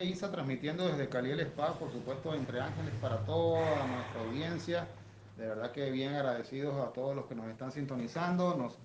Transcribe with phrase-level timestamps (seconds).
[0.00, 4.88] Isa transmitiendo desde Cali el Spa, por supuesto, entre ángeles para toda nuestra audiencia.
[5.36, 8.56] De verdad que bien agradecidos a todos los que nos están sintonizando.
[8.56, 8.78] Nos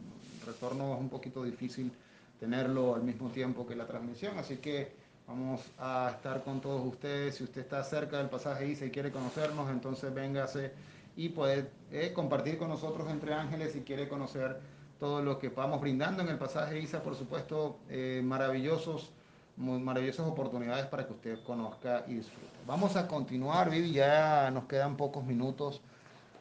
[0.45, 1.93] retorno es un poquito difícil
[2.37, 4.91] tenerlo al mismo tiempo que la transmisión, así que
[5.25, 7.35] vamos a estar con todos ustedes.
[7.35, 10.73] Si usted está cerca del pasaje Isa y quiere conocernos, entonces véngase
[11.15, 14.59] y poder eh, compartir con nosotros entre ángeles si quiere conocer
[14.99, 19.13] todo lo que vamos brindando en el pasaje Isa, por supuesto, eh, maravillosos
[19.57, 22.47] maravillosas oportunidades para que usted conozca y disfrute.
[22.67, 25.81] Vamos a continuar, Vivi, ya nos quedan pocos minutos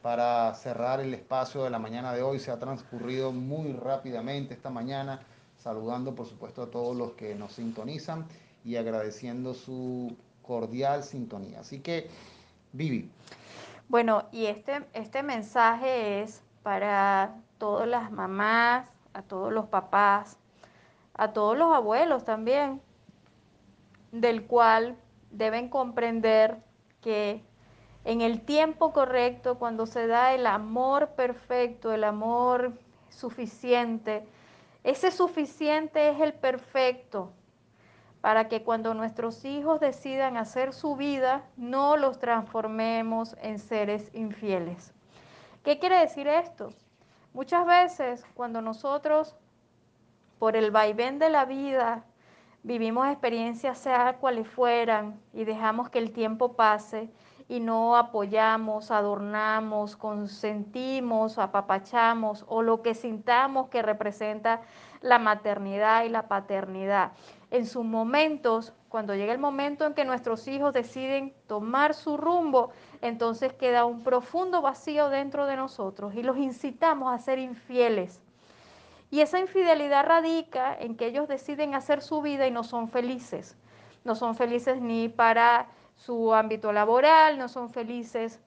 [0.03, 2.39] para cerrar el espacio de la mañana de hoy.
[2.39, 5.21] Se ha transcurrido muy rápidamente esta mañana,
[5.57, 8.27] saludando por supuesto a todos los que nos sintonizan
[8.65, 11.61] y agradeciendo su cordial sintonía.
[11.61, 12.11] Así que,
[12.73, 13.11] Vivi.
[13.89, 20.37] Bueno, y este, este mensaje es para todas las mamás, a todos los papás,
[21.15, 22.81] a todos los abuelos también,
[24.21, 24.97] del cual
[25.31, 26.59] deben comprender
[27.01, 27.43] que
[28.05, 32.75] en el tiempo correcto, cuando se da el amor perfecto, el amor
[33.09, 34.25] suficiente,
[34.85, 37.33] ese suficiente es el perfecto
[38.21, 44.95] para que cuando nuestros hijos decidan hacer su vida, no los transformemos en seres infieles.
[45.65, 46.71] ¿Qué quiere decir esto?
[47.33, 49.35] Muchas veces cuando nosotros,
[50.39, 52.05] por el vaivén de la vida,
[52.65, 57.11] vivimos experiencias, sea cuales fueran, y dejamos que el tiempo pase
[57.47, 64.63] y no apoyamos, adornamos, consentimos, apapachamos o lo que sintamos que representa
[65.03, 67.13] la maternidad y la paternidad.
[67.51, 72.71] En sus momentos, cuando llega el momento en que nuestros hijos deciden tomar su rumbo,
[73.03, 78.23] entonces queda un profundo vacío dentro de nosotros y los incitamos a ser infieles
[79.15, 83.57] y esa infidelidad radica en que ellos deciden hacer su vida y no son felices.
[84.03, 88.41] No son felices ni para su ámbito laboral, no son felices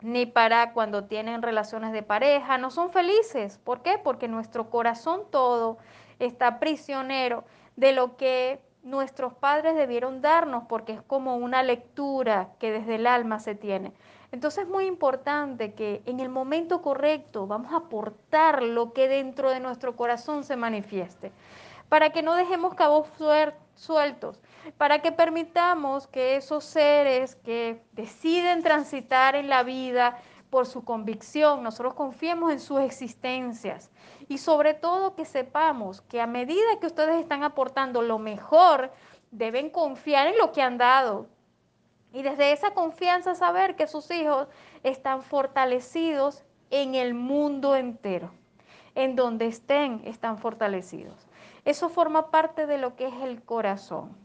[0.00, 3.58] ni para cuando tienen relaciones de pareja, no son felices.
[3.58, 3.98] ¿Por qué?
[4.02, 5.76] Porque nuestro corazón todo
[6.18, 7.44] está prisionero
[7.76, 13.06] de lo que nuestros padres debieron darnos, porque es como una lectura que desde el
[13.06, 13.92] alma se tiene.
[14.32, 19.50] Entonces es muy importante que en el momento correcto vamos a aportar lo que dentro
[19.50, 21.32] de nuestro corazón se manifieste,
[21.90, 23.08] para que no dejemos cabos
[23.74, 24.40] sueltos,
[24.78, 31.62] para que permitamos que esos seres que deciden transitar en la vida por su convicción,
[31.62, 33.90] nosotros confiemos en sus existencias.
[34.28, 38.90] Y sobre todo que sepamos que a medida que ustedes están aportando lo mejor,
[39.30, 41.26] deben confiar en lo que han dado,
[42.12, 44.48] y desde esa confianza saber que sus hijos
[44.82, 48.30] están fortalecidos en el mundo entero.
[48.94, 51.26] En donde estén, están fortalecidos.
[51.64, 54.16] Eso forma parte de lo que es el corazón.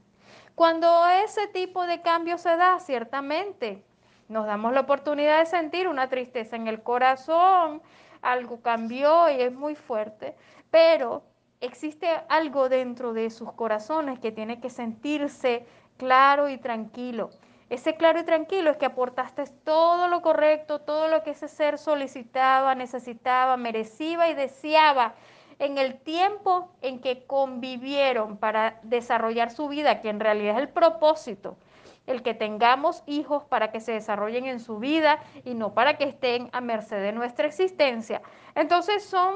[0.55, 3.83] Cuando ese tipo de cambio se da, ciertamente,
[4.27, 7.81] nos damos la oportunidad de sentir una tristeza en el corazón,
[8.21, 10.35] algo cambió y es muy fuerte,
[10.69, 11.23] pero
[11.61, 15.65] existe algo dentro de sus corazones que tiene que sentirse
[15.97, 17.29] claro y tranquilo.
[17.69, 21.78] Ese claro y tranquilo es que aportaste todo lo correcto, todo lo que ese ser
[21.78, 25.16] solicitaba, necesitaba, merecía y deseaba
[25.59, 30.69] en el tiempo en que convivieron para desarrollar su vida, que en realidad es el
[30.69, 31.57] propósito,
[32.05, 36.05] el que tengamos hijos para que se desarrollen en su vida y no para que
[36.05, 38.22] estén a merced de nuestra existencia.
[38.55, 39.35] Entonces son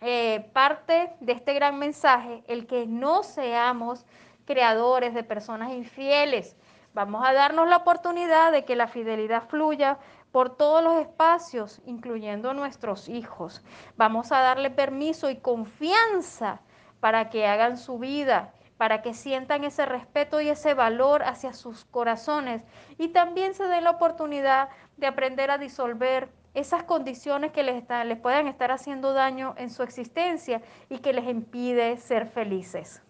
[0.00, 4.04] eh, parte de este gran mensaje, el que no seamos
[4.44, 6.56] creadores de personas infieles,
[6.94, 9.98] Vamos a darnos la oportunidad de que la fidelidad fluya
[10.30, 13.64] por todos los espacios, incluyendo nuestros hijos.
[13.96, 16.60] Vamos a darle permiso y confianza
[17.00, 21.84] para que hagan su vida, para que sientan ese respeto y ese valor hacia sus
[21.86, 22.62] corazones
[22.98, 28.18] y también se den la oportunidad de aprender a disolver esas condiciones que les, les
[28.18, 30.60] puedan estar haciendo daño en su existencia
[30.90, 33.02] y que les impide ser felices.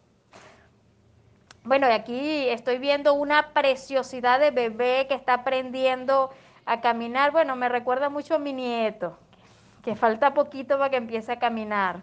[1.65, 6.31] Bueno, aquí estoy viendo una preciosidad de bebé que está aprendiendo
[6.67, 7.31] a caminar.
[7.31, 9.17] Bueno, me recuerda mucho a mi nieto,
[9.85, 12.03] que falta poquito para que empiece a caminar.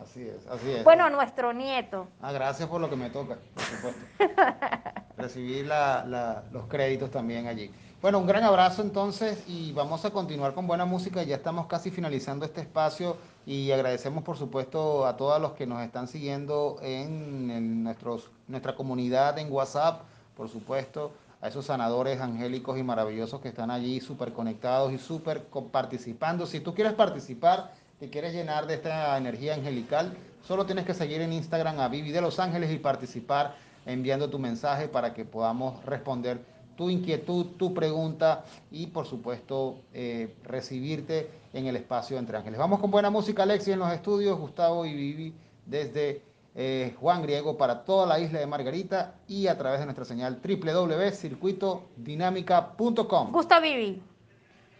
[0.00, 0.84] Así es, así es.
[0.84, 2.08] Bueno, nuestro nieto.
[2.22, 4.00] Ah, gracias por lo que me toca, por supuesto.
[5.16, 7.70] Recibir los créditos también allí.
[8.00, 11.22] Bueno, un gran abrazo entonces y vamos a continuar con buena música.
[11.22, 15.82] Ya estamos casi finalizando este espacio y agradecemos por supuesto a todos los que nos
[15.82, 20.00] están siguiendo en, nuestros, nuestra comunidad en WhatsApp,
[20.34, 21.12] por supuesto,
[21.42, 26.46] a esos sanadores angélicos y maravillosos que están allí súper conectados y súper participando.
[26.46, 31.20] Si tú quieres participar, te quieres llenar de esta energía angelical, solo tienes que seguir
[31.20, 35.84] en Instagram a Vivi de Los Ángeles y participar enviando tu mensaje para que podamos
[35.84, 36.40] responder
[36.76, 42.58] tu inquietud, tu pregunta y por supuesto eh, recibirte en el espacio entre ángeles.
[42.58, 45.34] Vamos con buena música, Alexi, en los estudios, Gustavo y Vivi
[45.66, 46.22] desde
[46.54, 50.40] eh, Juan Griego para toda la isla de Margarita y a través de nuestra señal
[50.42, 53.32] www.circuitodinámica.com.
[53.32, 54.02] Gusta Vivi.